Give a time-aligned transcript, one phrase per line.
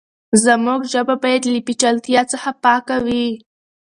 [0.43, 3.27] زموږ ژبه بايد له پېچلتيا څخه پاکه وي.